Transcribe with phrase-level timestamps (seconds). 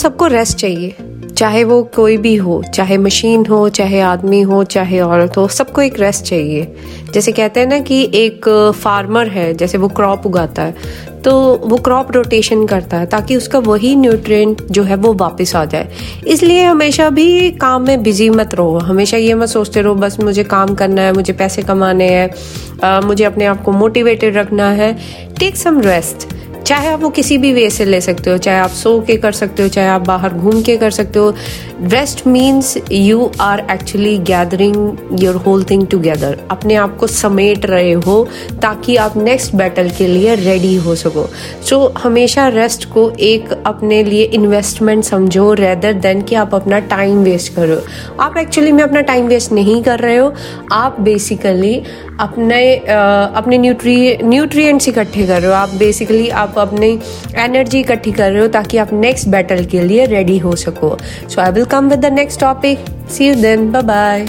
[0.00, 0.94] सबको रेस्ट चाहिए।
[1.36, 5.82] चाहे वो कोई भी हो, चाहे मशीन हो, चाहे आदमी हो, चाहे औरत हो, सबको
[5.82, 6.74] एक रेस्ट चाहिए।
[7.14, 11.32] जैसे कहते हैं ना कि एक फार्मर है, जैसे वो क्रॉप उगाता है तो
[11.64, 15.88] वो क्रॉप रोटेशन करता है ताकि उसका वही न्यूट्रिएंट जो है वो वापस आ जाए।
[16.26, 20.44] इसलिए हमेशा भी काम में बिज़ी मत रहो। हमेशा ये मत सोचते रहो, बस मुझे
[20.44, 24.92] काम करना है, मुझे पैसे कमाने हैं मुझे अपने आप को मोटिवेटेड रखना है।
[25.38, 26.28] टेक सम रेस्ट
[26.70, 29.32] चाहे आप वो किसी भी वे से ले सकते हो चाहे आप सो के कर
[29.32, 31.34] सकते हो चाहे आप बाहर घूम के कर सकते हो
[31.82, 37.92] rest means you are actually gathering your whole thing together अपने आप को समेट रहे
[37.92, 38.28] हो
[38.62, 41.26] ताकि आप नेक्स्ट बैटल के लिए रेडी हो सको।
[41.68, 46.78] सो so, हमेशा रेस्ट को एक अपने लिए इन्वेस्टमेंट समझो रेदर देन कि आप अपना
[46.78, 47.80] टाइम वेस्ट करो।
[48.20, 50.32] आप एक्चुअली में अपना टाइम वेस्ट नहीं कर रहे हो
[50.72, 51.82] आप बेसिकली
[52.20, 56.90] अपने अपने न्यूट्री न्यूट्रिएंट्स इकट्ठे कर रहे हो। आप बेसिकली आप अपनी
[57.44, 60.96] एनर्जी इकट्ठी कर रहे हो ताकि आप नेक्स्ट बैटल के लिए रेडी हो सको।
[61.28, 64.26] So I will come with the next topic see you then bye bye